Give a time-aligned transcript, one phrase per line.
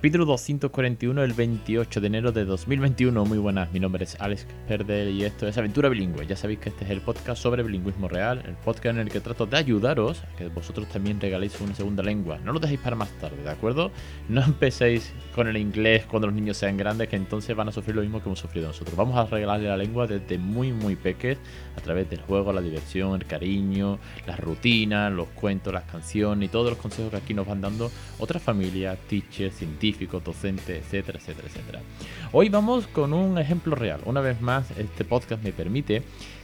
[0.00, 3.22] Capítulo 241, el 28 de enero de 2021.
[3.26, 6.26] Muy buenas, mi nombre es Alex Perder y esto es Aventura Bilingüe.
[6.26, 9.20] Ya sabéis que este es el podcast sobre bilingüismo real, el podcast en el que
[9.20, 12.38] trato de ayudaros a que vosotros también regaléis una segunda lengua.
[12.38, 13.90] No lo dejéis para más tarde, ¿de acuerdo?
[14.30, 17.94] No empecéis con el inglés cuando los niños sean grandes, que entonces van a sufrir
[17.94, 18.96] lo mismo que hemos sufrido nosotros.
[18.96, 21.36] Vamos a regalarle la lengua desde muy, muy pequeños
[21.76, 26.50] a través del juego, la diversión, el cariño, las rutinas, los cuentos, las canciones y
[26.50, 31.18] todos los consejos que aquí nos van dando otras familias, teachers, científicos científico, docente, etcétera,
[31.18, 31.80] etcétera, etcétera.
[32.32, 34.00] Hoy vamos con un ejemplo real.
[34.04, 36.02] Una vez más, este podcast me permite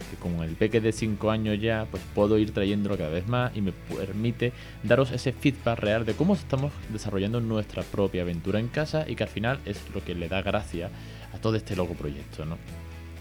[0.09, 3.55] que con el peque de 5 años ya, pues puedo ir trayéndolo cada vez más
[3.55, 4.51] y me permite
[4.83, 9.23] daros ese feedback real de cómo estamos desarrollando nuestra propia aventura en casa y que
[9.23, 10.89] al final es lo que le da gracia
[11.33, 12.57] a todo este logo proyecto, ¿no?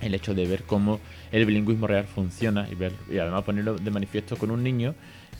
[0.03, 1.01] el hecho de ver cómo
[1.33, 4.95] el bilingüismo real funciona y ver y además ponerlo de manifiesto con un niño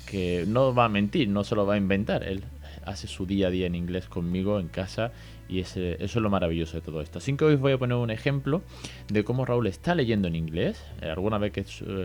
[0.07, 2.43] que no va a mentir, no se lo va a inventar, él
[2.87, 5.13] hace su día a día en inglés conmigo en casa
[5.49, 7.19] y ese, eso es lo maravilloso de todo esto.
[7.19, 8.63] Así que hoy os voy a poner un ejemplo
[9.09, 10.83] de cómo Raúl está leyendo en inglés.
[11.03, 11.65] Eh, alguna vez que,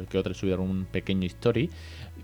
[0.10, 1.70] que otra subieron un pequeño story.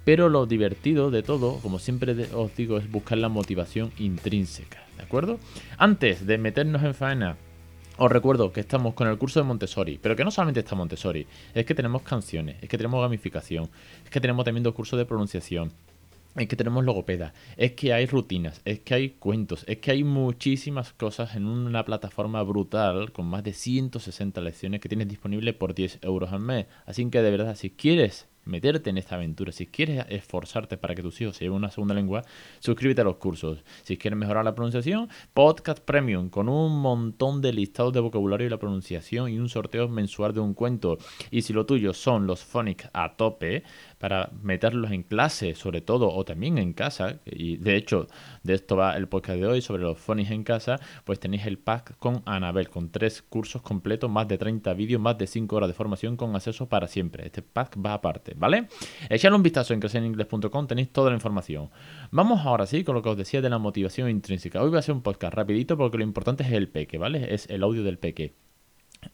[0.03, 4.79] Pero lo divertido de todo, como siempre os digo, es buscar la motivación intrínseca.
[4.97, 5.39] ¿De acuerdo?
[5.77, 7.37] Antes de meternos en faena
[7.99, 11.25] os recuerdo que estamos con el curso de Montessori, pero que no solamente está Montessori,
[11.55, 13.69] es que tenemos canciones, es que tenemos gamificación,
[14.03, 15.73] es que tenemos también dos cursos de pronunciación,
[16.37, 20.03] es que tenemos logopeda, es que hay rutinas, es que hay cuentos, es que hay
[20.03, 25.73] muchísimas cosas en una plataforma brutal con más de 160 lecciones que tienes disponible por
[25.73, 26.67] 10 euros al mes.
[26.85, 31.01] Así que de verdad, si quieres meterte en esta aventura, si quieres esforzarte para que
[31.01, 32.23] tus hijos se lleven una segunda lengua,
[32.59, 33.63] suscríbete a los cursos.
[33.83, 38.49] Si quieres mejorar la pronunciación, Podcast Premium con un montón de listados de vocabulario y
[38.49, 40.97] la pronunciación y un sorteo mensual de un cuento.
[41.31, 43.63] Y si lo tuyo son los phonics a tope,
[43.97, 48.07] para meterlos en clase, sobre todo, o también en casa, y de hecho,
[48.43, 51.57] de esto va el podcast de hoy sobre los phonics en casa, pues tenéis el
[51.57, 55.69] pack con Anabel, con tres cursos completos, más de 30 vídeos, más de 5 horas
[55.69, 57.25] de formación con acceso para siempre.
[57.25, 58.35] Este pack va aparte.
[58.37, 58.67] ¿Vale?
[59.09, 61.69] Echadle un vistazo en crecereningles.com, tenéis toda la información.
[62.11, 64.61] Vamos ahora sí con lo que os decía de la motivación intrínseca.
[64.61, 67.33] Hoy voy a hacer un podcast rapidito porque lo importante es el peque, ¿vale?
[67.33, 68.35] Es el audio del peque.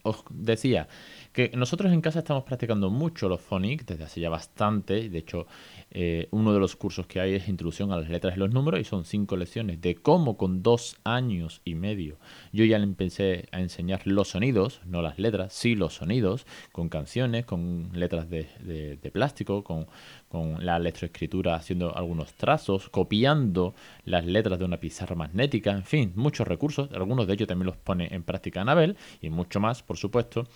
[0.02, 0.88] Os decía
[1.34, 5.10] que nosotros en casa estamos practicando mucho los phonics desde hace ya bastante.
[5.10, 5.48] De hecho,
[5.90, 8.80] eh, uno de los cursos que hay es Introducción a las letras y los números
[8.80, 12.18] y son cinco lecciones de cómo con dos años y medio
[12.52, 16.88] yo ya le empecé a enseñar los sonidos, no las letras, sí los sonidos, con
[16.88, 19.88] canciones, con letras de, plástico, con,
[20.28, 23.74] con la electroescritura haciendo algunos trazos, copiando
[24.04, 26.88] las letras de una pizarra magnética, en fin, muchos recursos.
[26.92, 30.46] Algunos de ellos también los pone en práctica Anabel y mucho más, por supuesto.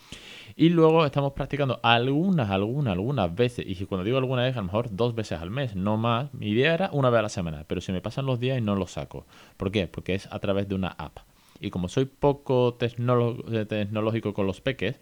[0.60, 3.64] Y luego estamos practicando algunas, algunas, algunas veces.
[3.64, 6.34] Y cuando digo alguna vez, a lo mejor dos veces al mes, no más.
[6.34, 7.64] Mi idea era una vez a la semana.
[7.68, 9.24] Pero se me pasan los días y no los saco.
[9.56, 9.86] ¿Por qué?
[9.86, 11.18] Porque es a través de una app.
[11.60, 14.98] Y como soy poco eh, tecnológico con los peques,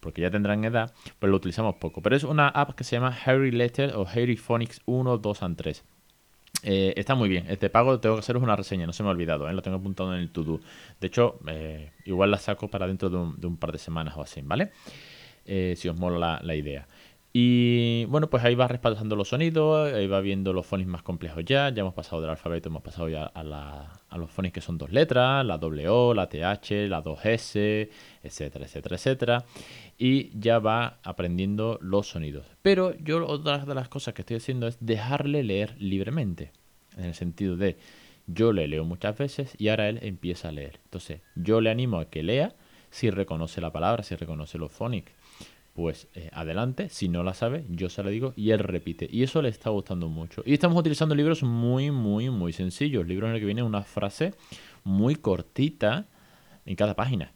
[0.00, 2.02] porque ya tendrán edad, pues lo utilizamos poco.
[2.02, 5.56] Pero es una app que se llama Harry Letter o Harry Phonics 1, 2 and
[5.56, 5.84] 3.
[6.62, 7.46] Eh, está muy bien.
[7.48, 9.52] Este pago tengo que haceros una reseña, no se me ha olvidado, ¿eh?
[9.52, 10.60] lo tengo apuntado en el to-do.
[11.00, 14.40] De hecho, eh, igual la saco para dentro de un, par de semanas o así,
[14.42, 14.72] ¿vale?
[15.46, 16.86] si os mola la idea.
[17.32, 21.44] Y bueno, pues ahí va respaldando los sonidos, ahí va viendo los phonics más complejos
[21.44, 21.68] ya.
[21.68, 23.44] Ya hemos pasado del alfabeto, hemos pasado ya a,
[24.16, 27.90] los phonics que son dos letras, la O, la TH, la 2S,
[28.22, 29.44] etcétera, etcétera, etcétera.
[29.98, 32.46] Y ya va aprendiendo los sonidos.
[32.62, 36.52] Pero yo otra de las cosas que estoy haciendo es dejarle leer libremente.
[36.96, 37.76] En el sentido de
[38.26, 40.80] yo le leo muchas veces y ahora él empieza a leer.
[40.84, 42.54] Entonces yo le animo a que lea
[42.90, 45.12] si reconoce la palabra, si reconoce los phonics
[45.78, 46.88] pues eh, adelante.
[46.88, 49.08] Si no la sabe, yo se la digo y él repite.
[49.08, 50.42] Y eso le está gustando mucho.
[50.44, 53.06] Y estamos utilizando libros muy, muy, muy sencillos.
[53.06, 54.34] Libros en el que viene una frase
[54.82, 56.06] muy cortita
[56.66, 57.30] en cada página.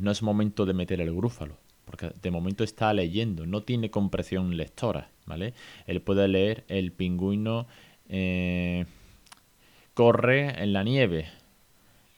[0.00, 4.56] No es momento de meter el grúfalo, porque de momento está leyendo, no tiene compresión
[4.56, 5.54] lectora, ¿vale?
[5.86, 7.68] Él puede leer el pingüino
[8.08, 8.84] eh,
[9.94, 11.28] corre en la nieve,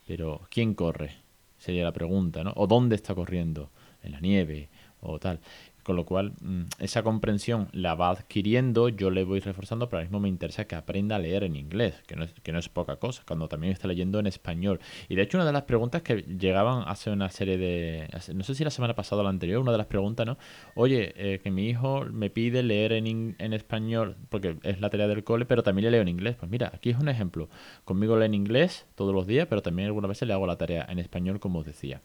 [0.07, 1.11] pero ¿quién corre?
[1.59, 2.55] Sería la pregunta, ¿no?
[2.57, 3.69] ¿O dónde está corriendo?
[4.03, 4.71] En la nieve,
[5.01, 5.39] o tal.
[5.83, 10.07] Con lo cual, mm, esa comprensión la va adquiriendo, yo le voy reforzando, pero ahora
[10.07, 12.69] mismo me interesa que aprenda a leer en inglés, que no es, que no es
[12.69, 14.81] poca cosa, cuando también está leyendo en español.
[15.09, 18.09] Y de hecho, una de las preguntas que llegaban hace una serie de.
[18.35, 20.39] No sé si la semana pasada o la anterior, una de las preguntas, ¿no?
[20.75, 25.09] Oye, eh, que mi hijo me pide leer en, en español, porque es la tarea
[25.09, 26.37] del cole, pero también le leo en inglés.
[26.39, 27.49] Pues mira, aquí es un ejemplo.
[27.85, 30.87] Conmigo lee en inglés todos los días, pero también algunas veces le hago la tarea
[30.89, 32.01] en español, como os decía.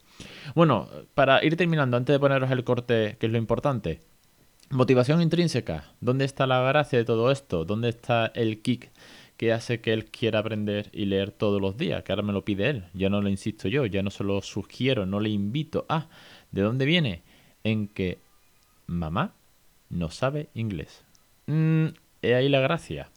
[0.54, 3.65] Bueno, para ir terminando, antes de poneros el corte, que es lo importante.
[4.70, 5.92] Motivación intrínseca.
[6.00, 7.64] ¿Dónde está la gracia de todo esto?
[7.64, 8.90] ¿Dónde está el kick
[9.36, 12.04] que hace que él quiera aprender y leer todos los días?
[12.04, 12.84] Que ahora me lo pide él.
[12.94, 15.84] Ya no lo insisto yo, ya no se lo sugiero, no le invito.
[15.88, 16.06] Ah,
[16.52, 17.22] ¿de dónde viene?
[17.64, 18.18] En que
[18.86, 19.34] mamá
[19.90, 21.04] no sabe inglés.
[21.46, 21.86] Mm,
[22.22, 23.10] ahí la gracia.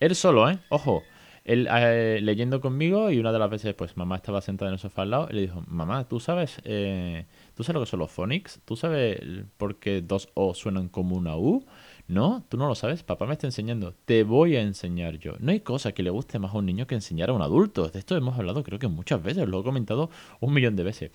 [0.00, 0.58] Él solo, ¿eh?
[0.68, 1.02] Ojo
[1.44, 4.78] él eh, leyendo conmigo y una de las veces, pues mamá estaba sentada en el
[4.78, 8.00] sofá al lado y le dijo, mamá, ¿tú sabes, eh, ¿tú sabes lo que son
[8.00, 8.60] los phonics?
[8.64, 9.20] ¿Tú sabes
[9.58, 11.66] por qué dos O suenan como una U?
[12.06, 15.36] No, tú no lo sabes, papá me está enseñando, te voy a enseñar yo.
[15.38, 17.88] No hay cosa que le guste más a un niño que enseñar a un adulto.
[17.88, 20.10] De esto hemos hablado creo que muchas veces, lo he comentado
[20.40, 21.10] un millón de veces.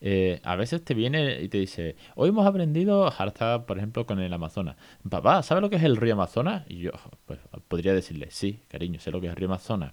[0.00, 4.20] Eh, a veces te viene y te dice, hoy hemos aprendido, ahora por ejemplo con
[4.20, 4.76] el Amazonas.
[5.08, 6.64] Papá, ¿sabes lo que es el río Amazonas?
[6.68, 6.92] Y yo
[7.26, 9.92] pues, podría decirle, sí, cariño, sé lo que es el río Amazonas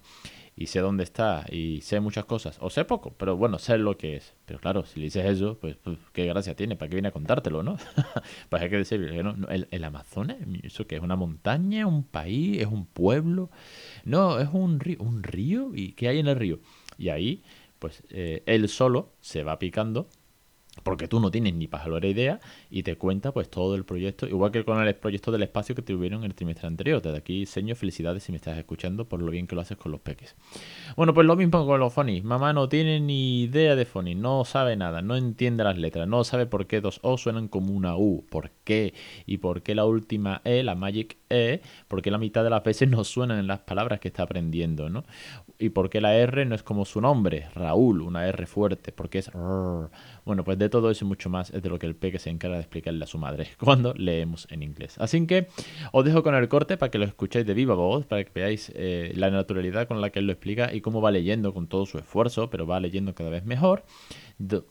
[0.56, 2.56] y sé dónde está y sé muchas cosas.
[2.60, 4.34] O sé poco, pero bueno, sé lo que es.
[4.46, 7.12] Pero claro, si le dices eso, pues, pues qué gracia tiene, ¿para qué viene a
[7.12, 7.76] contártelo, no?
[8.48, 11.02] pues hay que decir, el, el, Amazonas, ¿eso que es?
[11.02, 11.86] ¿Una montaña?
[11.86, 12.60] ¿Un país?
[12.62, 13.50] ¿Es un pueblo?
[14.04, 14.96] No, es un río.
[15.00, 15.72] ¿Un río?
[15.74, 16.60] ¿Y qué hay en el río?
[16.96, 17.42] Y ahí,
[17.78, 20.08] pues eh, él solo se va picando
[20.82, 22.40] porque tú no tienes ni pajalora idea
[22.70, 25.82] y te cuenta pues todo el proyecto, igual que con el proyecto del espacio que
[25.82, 27.02] tuvieron el trimestre anterior.
[27.02, 29.92] Desde aquí, señor, felicidades si me estás escuchando por lo bien que lo haces con
[29.92, 30.36] los peques.
[30.96, 32.24] Bueno, pues lo mismo con los phonies.
[32.24, 36.24] Mamá no tiene ni idea de phonies, no sabe nada, no entiende las letras, no
[36.24, 38.94] sabe por qué dos O suenan como una U, por qué
[39.26, 42.62] y por qué la última E, la Magic E, por qué la mitad de las
[42.62, 45.04] veces no suenan en las palabras que está aprendiendo, ¿no?
[45.58, 49.18] Y por qué la R no es como su nombre, Raúl, una R fuerte, porque
[49.18, 49.30] es...
[49.32, 52.30] Bueno, pues de todo eso y mucho más es de lo que el peque se
[52.30, 54.96] encarga de explicarle a su madre cuando leemos en inglés.
[54.98, 55.48] Así que
[55.92, 58.72] os dejo con el corte para que lo escuchéis de viva voz, para que veáis
[58.74, 61.86] eh, la naturalidad con la que él lo explica y cómo va leyendo con todo
[61.86, 63.84] su esfuerzo, pero va leyendo cada vez mejor.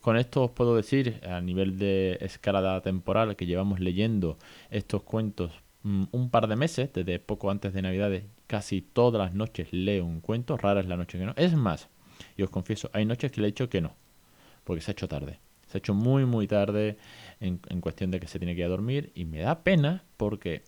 [0.00, 4.38] Con esto os puedo decir, a nivel de escalada temporal, que llevamos leyendo
[4.70, 5.50] estos cuentos
[5.82, 10.04] mm, un par de meses, desde poco antes de Navidades, casi todas las noches leo
[10.04, 11.34] un cuento, rara es la noche que no.
[11.36, 11.88] Es más,
[12.36, 13.96] y os confieso, hay noches que le he dicho que no,
[14.64, 15.40] porque se ha hecho tarde.
[15.66, 16.96] Se ha hecho muy, muy tarde
[17.40, 20.62] en, cuestión de que se tiene que ir a dormir y me da pena porque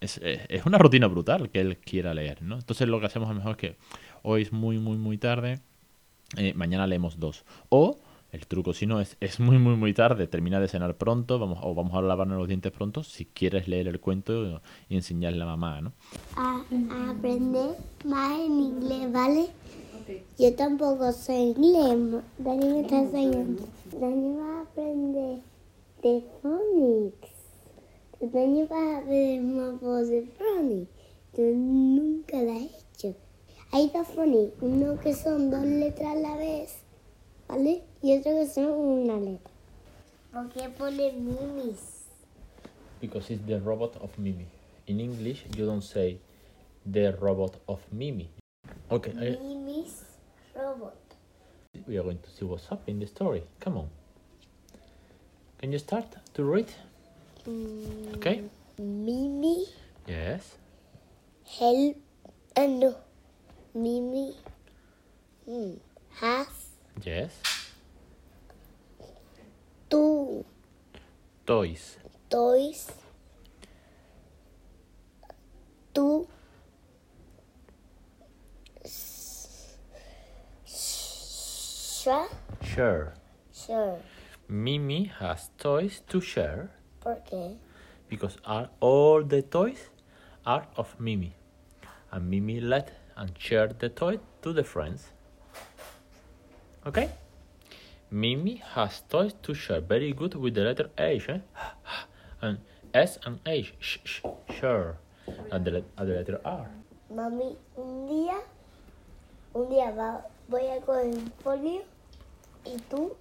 [0.00, 2.56] es, es, una rutina brutal que él quiera leer, ¿no?
[2.56, 3.76] Entonces lo que hacemos a lo mejor es que
[4.22, 5.60] hoy es muy, muy, muy tarde,
[6.36, 7.44] eh, mañana leemos dos.
[7.68, 7.98] O
[8.30, 11.58] el truco, si no, es, es muy, muy, muy tarde, termina de cenar pronto, vamos,
[11.62, 15.46] o vamos a lavarnos los dientes pronto, si quieres leer el cuento y enseñarle a
[15.46, 15.92] la mamá, ¿no?
[16.36, 16.62] A,
[17.10, 19.48] aprender más en inglés, ¿vale?
[20.38, 23.62] Yo tampoco sé inglés, Dani me está enseñando.
[23.92, 25.40] Dani va a aprender
[26.02, 27.30] de phonics.
[28.20, 30.90] Dani va a aprender más voz de phonics.
[31.36, 33.14] Yo nunca la he hecho.
[33.70, 36.78] Hay dos phonics, uno que son dos letras a la vez,
[37.46, 37.82] ¿vale?
[38.02, 39.50] Y otro que son una letra.
[40.32, 42.04] ¿Por qué pone mimis?
[43.00, 44.46] Because it's the robot of Mimi.
[44.86, 46.18] In English, you don't say
[46.90, 48.30] the robot of Mimi.
[48.90, 49.12] Okay.
[49.12, 50.04] Mimi's
[50.56, 50.96] robot.
[51.86, 53.42] We are going to see what's up in the story.
[53.60, 53.88] Come on.
[55.58, 56.72] Can you start to read?
[57.46, 58.44] Mm, okay.
[58.78, 59.66] Mimi.
[60.06, 60.56] Yes.
[61.44, 61.96] Help
[62.56, 62.92] and uh,
[63.74, 64.34] Mimi
[65.46, 65.78] mm,
[66.20, 66.48] has.
[67.02, 67.30] Yes.
[69.90, 70.44] Two.
[71.46, 71.98] Toys.
[72.30, 72.90] Toys.
[75.92, 76.26] Two.
[82.08, 82.28] Sure.
[82.62, 83.12] Sure.
[83.52, 83.98] Sure.
[84.48, 86.70] Mimi has toys to share.
[87.00, 87.56] ¿Por qué?
[88.08, 89.90] Because are all the toys
[90.46, 91.34] are of Mimi.
[92.10, 95.08] And Mimi let and shared the toy to the friends.
[96.86, 97.10] Okay?
[98.10, 99.82] Mimi has toys to share.
[99.82, 101.28] Very good with the letter H.
[101.28, 101.40] Eh?
[102.40, 102.58] And
[102.94, 103.74] S and H.
[103.80, 104.20] Sh, sh,
[104.58, 104.96] sure.
[105.52, 106.70] And the, and the letter R.
[107.12, 108.40] Mami, un día,
[109.52, 111.82] un día va, voy a coger un folio
[112.74, 113.14] y tú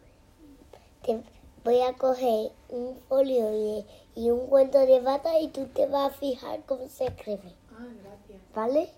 [1.04, 1.22] te
[1.64, 3.86] voy a coger un folio y,
[4.16, 7.54] y un cuento de bata y tú te vas a fijar cómo se escribe.
[7.72, 8.42] Ah, gracias.
[8.54, 8.90] ¿Vale?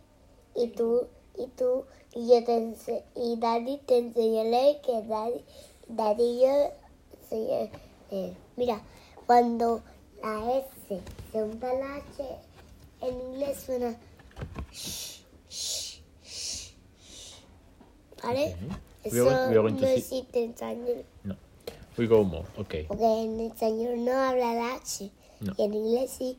[0.56, 5.44] Y tú, y tú, y yo te ense- y Daddy te enseñaré que Daddy,
[5.88, 6.72] Daddy y yo,
[7.29, 7.72] enseñé-
[8.12, 8.82] eh, mira,
[9.27, 9.82] cuando
[10.24, 10.68] la S,
[11.32, 12.38] se junta la H,
[13.01, 13.96] en inglés suena
[14.72, 16.74] sh, sh, sh.
[18.24, 18.56] ¿Vale?
[19.06, 21.06] We are going- we are going Eso to no see- existe en español.
[21.24, 21.36] No.
[21.98, 22.46] We go more.
[22.58, 22.86] Okay.
[22.86, 25.10] Porque en español no habla la H.
[25.41, 25.53] No.
[25.58, 26.38] Y en inglés sí.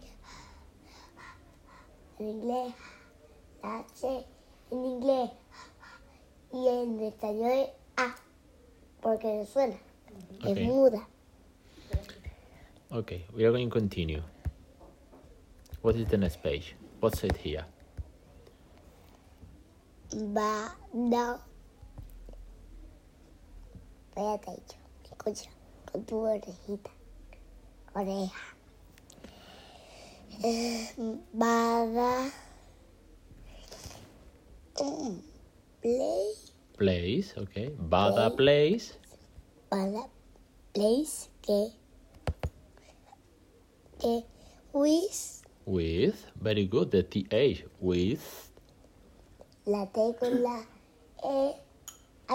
[2.19, 2.75] En inglés,
[3.63, 4.27] la H.
[4.71, 5.31] En inglés.
[6.53, 8.15] Y en español es A.
[9.01, 9.77] Porque no suena.
[10.41, 10.47] Ok.
[10.57, 11.09] Es muda.
[12.91, 13.25] Okay.
[13.35, 14.23] We are going to continue.
[15.83, 16.75] What is the next page?
[17.01, 17.65] What's it here?
[20.13, 21.39] Va, no.
[24.21, 24.77] Espérate, yo.
[25.11, 25.51] Escucha.
[25.91, 26.91] Con tu orejita.
[27.95, 28.57] Oreja.
[30.45, 30.91] Eh,
[31.33, 32.31] Bada.
[34.79, 35.21] Mm,
[35.81, 36.35] Play.
[36.77, 37.35] Place.
[37.41, 37.71] Okay.
[37.79, 38.99] Bada place.
[39.71, 40.07] Bada.
[40.75, 41.31] Place.
[41.41, 41.73] Que.
[43.99, 44.25] Que.
[44.75, 45.43] With.
[45.65, 46.27] With.
[46.37, 46.91] Very good.
[46.91, 47.65] The th.
[47.81, 48.51] With.
[49.65, 50.61] La T con la
[51.25, 51.60] E.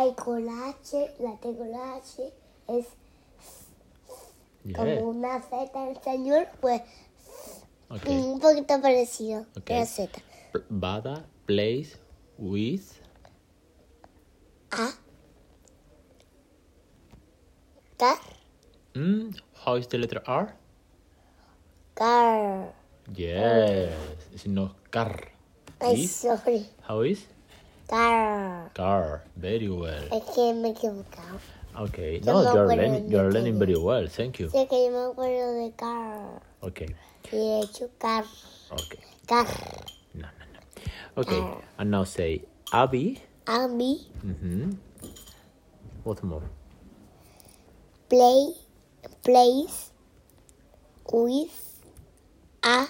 [0.06, 0.76] Hay con la
[1.20, 2.34] la H.
[2.68, 2.86] Es
[4.76, 5.04] como Yeah.
[5.04, 6.48] una Z en español.
[6.62, 6.82] Pues.
[7.90, 8.16] Okay.
[8.18, 9.72] Un poquito parecido Ok.
[9.72, 10.22] a la Z.
[10.70, 11.98] Bada place
[12.38, 12.84] with.
[14.72, 14.92] A.
[17.98, 18.18] Car.
[18.94, 19.36] Mm,
[19.66, 20.56] how is the letter R?
[21.96, 22.74] Car.
[23.16, 23.94] Yes.
[24.34, 25.32] It's not car.
[25.82, 26.12] Is?
[26.12, 26.68] sorry.
[26.88, 27.26] How is?
[27.88, 28.72] Car.
[28.74, 29.24] Car.
[29.36, 30.08] Very well.
[30.12, 31.40] Es que me he equivocado.
[31.78, 32.22] Okay.
[32.24, 33.12] No, you're learning.
[33.12, 34.08] You're learning very well.
[34.08, 34.48] Thank you.
[34.48, 36.42] Sé que yo me acuerdo de car.
[36.64, 36.96] Okay.
[37.32, 38.24] Y he hecho car.
[38.72, 39.00] Okay.
[39.28, 39.46] Car.
[40.14, 41.22] No, no, no.
[41.22, 41.44] Okay.
[41.78, 43.22] And now say Abby.
[43.48, 44.08] Abby.
[44.26, 44.72] Mm-hmm.
[46.04, 46.44] What more?
[48.10, 48.54] Play.
[49.24, 49.92] Place.
[51.12, 51.82] With.
[52.64, 52.88] A.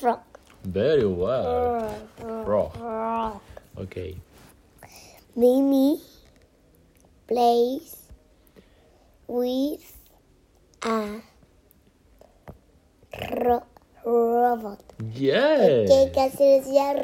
[0.00, 0.20] Frog.
[0.64, 1.94] Very well.
[2.44, 3.40] Frog.
[3.78, 4.16] Okay.
[5.36, 6.00] Mimi.
[7.26, 7.96] Plays.
[9.28, 9.84] With.
[10.82, 11.20] A.
[13.32, 13.66] Ro-
[14.04, 14.80] robot.
[15.14, 15.88] Yes.
[15.90, 16.94] Que casi decía.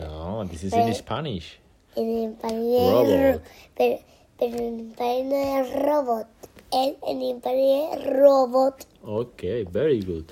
[0.00, 1.58] No, this is in Spanish.
[1.96, 3.42] En español Robot.
[3.76, 3.98] pero,
[4.38, 6.26] pero en español no es robot.
[6.70, 8.86] En, en español es robot.
[9.02, 10.30] Okay, very good.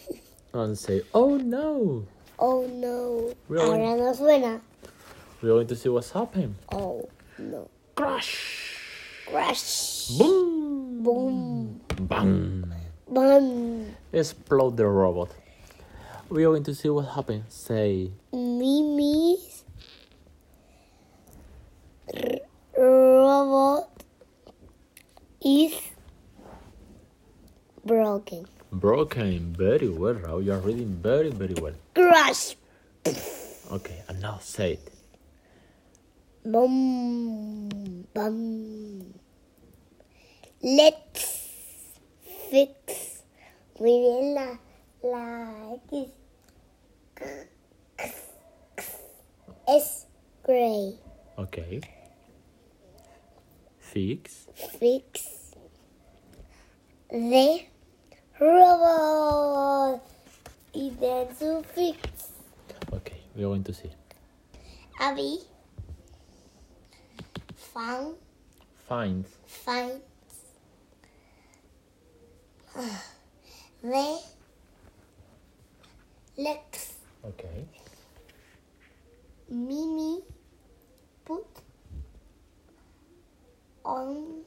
[0.52, 2.04] And say, oh no,
[2.38, 3.34] Oh no.
[3.48, 3.70] Really?
[3.70, 4.60] Ahora no suena.
[5.44, 6.56] We're going to see what's happened.
[6.72, 7.08] Oh
[7.38, 7.68] no.
[7.94, 8.80] Crash.
[9.28, 10.08] Crash.
[10.16, 11.02] Boom.
[11.02, 11.80] Boom.
[12.00, 12.64] Bang.
[13.08, 13.94] Bam.
[14.12, 15.30] Explode the robot.
[16.30, 17.44] We are going to see what happened.
[17.50, 19.64] Say, Mimi's
[22.78, 24.02] robot
[25.44, 25.74] is
[27.84, 28.46] broken.
[28.72, 29.54] broken.
[29.56, 30.44] Very well, Raul.
[30.44, 31.74] You are reading very, very well.
[31.94, 32.56] Crash.
[33.70, 34.93] Okay, and now say it.
[36.44, 39.14] Bum, bum.
[40.62, 41.48] Let's
[42.50, 43.22] fix.
[43.80, 44.58] Muy bien la,
[45.02, 46.10] la X.
[49.66, 50.06] Es
[50.42, 50.98] gray.
[51.38, 51.80] Okay.
[53.78, 54.46] Fix.
[54.78, 55.56] Fix
[57.10, 57.64] the
[58.38, 60.00] robot.
[60.74, 61.98] Then to fix.
[62.92, 63.90] Okay, we are going to see.
[65.00, 65.38] Abby
[67.74, 68.14] found
[68.88, 69.24] Find.
[69.46, 70.02] finds
[73.82, 74.18] the
[76.36, 77.64] legs Okay.
[79.48, 80.20] Mimi
[81.24, 81.46] put
[83.82, 84.44] on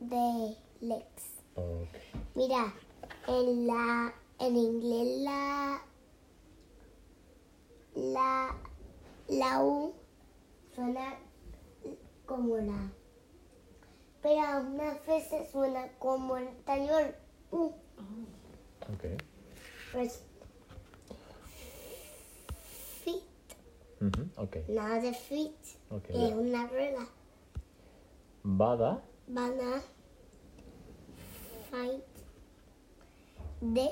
[0.00, 1.24] the legs.
[1.56, 1.88] Okay.
[2.36, 2.72] Mira,
[3.28, 5.80] en la en inglés la
[7.96, 8.54] la
[9.28, 9.94] la U
[10.74, 11.16] suena
[12.28, 12.92] como la
[14.22, 17.14] pero algunas veces suena como en español
[17.50, 17.72] U.
[18.94, 19.16] Okay.
[19.92, 20.22] Pues
[23.02, 23.22] fit,
[24.00, 24.30] Mhm.
[24.36, 24.64] Okay.
[24.68, 25.54] nada de fit,
[25.90, 26.24] Okay.
[26.28, 27.06] es una rueda.
[28.42, 29.02] Bada.
[29.28, 29.82] Van a
[31.70, 32.02] find
[33.74, 33.90] the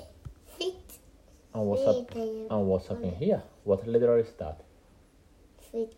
[0.59, 0.75] fit,
[1.53, 2.11] And what's up?
[2.15, 3.43] And what's up in here?
[3.65, 4.59] What letter is that?
[5.73, 5.95] fit.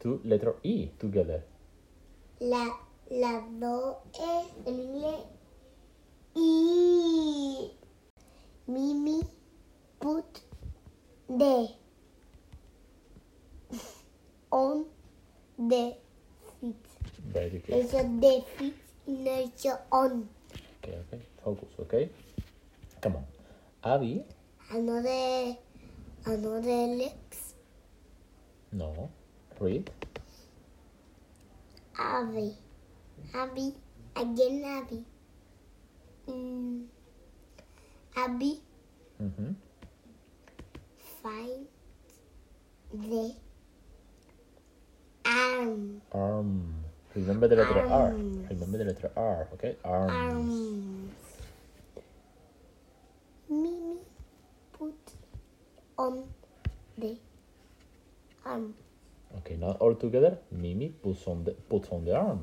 [0.00, 1.42] Two letter E together.
[2.40, 2.76] La,
[3.10, 5.24] la do E en inglés.
[6.34, 7.70] Y
[8.66, 9.22] Mimi
[10.00, 10.40] put
[11.28, 11.68] the
[14.50, 14.84] on
[15.58, 15.96] the
[16.60, 16.76] feet.
[17.32, 18.20] Very good.
[18.20, 18.74] De feet
[19.06, 20.28] no hecho on.
[20.82, 21.20] Okay, okay.
[21.44, 22.10] Focus, okay?
[23.00, 23.24] Come on.
[23.84, 24.24] Abby.
[24.70, 25.56] Another,
[26.24, 27.54] another lips.
[28.72, 29.10] No.
[29.60, 29.90] Read.
[31.98, 32.56] Abby.
[33.34, 33.74] Abby.
[34.16, 35.04] Again Abby.
[36.28, 36.84] Mm.
[38.16, 38.60] Abby
[39.22, 39.52] Mm-hmm.
[41.22, 41.66] find
[42.92, 43.34] the
[45.24, 46.00] arm.
[46.12, 46.74] Arm.
[47.14, 48.10] Remember the letter R.
[48.10, 49.76] Remember the letter R, okay?
[49.84, 50.12] Arms.
[50.12, 51.10] Arms.
[53.48, 53.98] Mimi
[54.72, 54.98] put
[55.96, 56.24] on
[56.98, 57.16] the
[58.44, 58.74] arm.
[59.44, 60.38] Okay, now all together.
[60.50, 62.42] Mimi puts on the puts on the arm.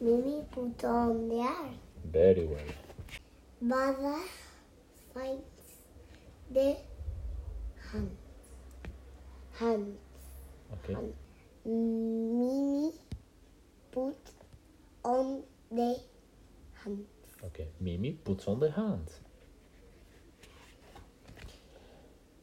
[0.00, 1.74] Mimi put on the arm.
[2.04, 2.70] Very well.
[3.60, 4.22] Baba
[5.12, 5.42] finds
[6.52, 6.76] the
[7.90, 8.16] hand.
[9.58, 9.96] Hand.
[10.72, 10.96] Okay.
[11.64, 12.92] Mimi
[13.90, 14.16] put
[15.02, 15.98] on the
[16.84, 17.06] hand.
[17.44, 17.66] Okay.
[17.80, 19.18] Mimi puts on the hands.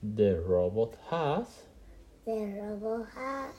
[0.04, 1.48] The robot has
[2.26, 3.56] The robot has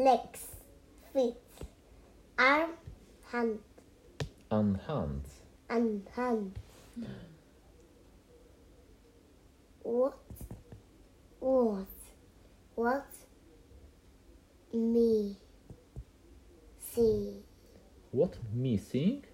[0.00, 0.46] legs,
[1.12, 1.36] feet,
[2.38, 2.70] arm,
[3.30, 3.58] hand,
[4.50, 5.22] and hand.
[5.68, 6.58] and hand.
[9.82, 10.18] What?
[11.38, 11.86] What?
[12.76, 13.06] What?
[14.72, 15.36] Me.
[16.94, 17.42] See.
[18.10, 19.24] What missing?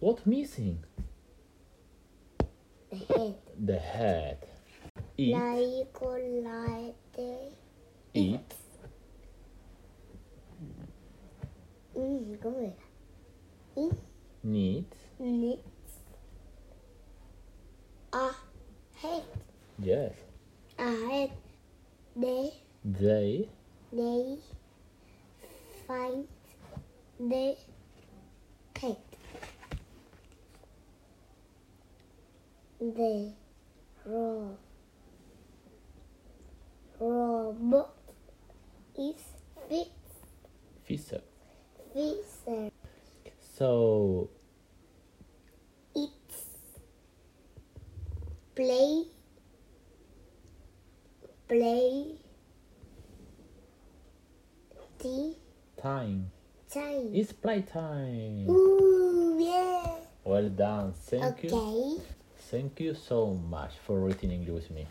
[0.00, 0.82] What missing?
[2.90, 3.34] The head.
[3.56, 4.38] The head.
[5.16, 5.32] Eat.
[5.36, 6.94] Like like
[8.14, 8.48] Eat.
[8.48, 8.59] Mm,
[12.00, 12.74] ¿Cómo era?
[13.76, 13.90] Y
[14.42, 14.86] Need.
[15.18, 15.60] needs
[18.12, 18.30] a
[19.02, 19.22] head.
[19.78, 20.14] Yes.
[20.78, 21.30] A head.
[22.16, 22.52] They
[22.82, 23.48] They
[23.92, 24.38] they
[25.86, 26.26] find
[27.18, 27.56] the
[28.80, 28.96] head.
[32.80, 33.32] The
[34.06, 34.56] ro-
[36.98, 37.94] robot
[38.98, 39.22] is
[39.68, 39.90] fix
[40.84, 41.22] fixer.
[41.92, 42.70] Fixer.
[43.56, 44.30] So
[45.94, 46.44] It's
[48.54, 49.04] play
[51.48, 52.14] play
[54.98, 55.34] the
[55.80, 56.30] time.
[56.70, 57.10] time.
[57.12, 58.46] It's playtime.
[58.48, 59.96] Ooh, yeah.
[60.24, 60.92] Well done.
[60.92, 61.50] Thank you.
[61.50, 62.02] Okay.
[62.50, 64.86] Thank you so much for reading English with me.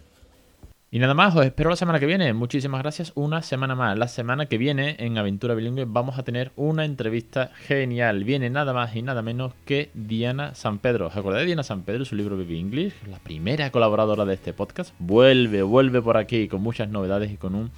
[0.92, 2.34] Y nada más, os espero la semana que viene.
[2.34, 3.12] Muchísimas gracias.
[3.14, 3.96] Una semana más.
[3.96, 8.24] La semana que viene en Aventura Bilingüe vamos a tener una entrevista genial.
[8.24, 11.08] Viene nada más y nada menos que Diana San Pedro.
[11.08, 12.94] ¿Os acordáis de Diana San Pedro, su libro Baby English?
[13.08, 14.96] La primera colaboradora de este podcast.
[14.98, 17.72] Vuelve, vuelve por aquí con muchas novedades y con un...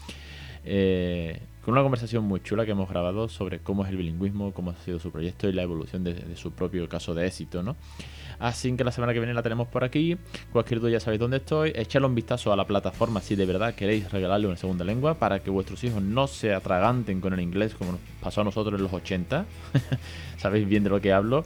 [0.64, 4.72] eh, con una conversación muy chula que hemos grabado sobre cómo es el bilingüismo, cómo
[4.72, 7.76] ha sido su proyecto y la evolución de, de su propio caso de éxito, ¿no?
[8.42, 10.18] Así que la semana que viene la tenemos por aquí.
[10.52, 11.72] Cualquier duda ya sabéis dónde estoy.
[11.76, 15.40] Echadle un vistazo a la plataforma si de verdad queréis regalarle una segunda lengua para
[15.40, 18.84] que vuestros hijos no se atraganten con el inglés como nos pasó a nosotros en
[18.84, 19.46] los 80.
[20.38, 21.46] sabéis bien de lo que hablo.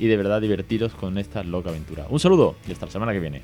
[0.00, 2.06] Y de verdad divertiros con esta loca aventura.
[2.10, 3.42] Un saludo y hasta la semana que viene.